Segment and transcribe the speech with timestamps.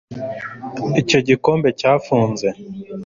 [1.01, 2.47] icyo kirombe cyafunze